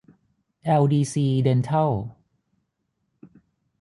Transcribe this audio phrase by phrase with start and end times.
[0.63, 1.91] แอลดีซี เด็นทัล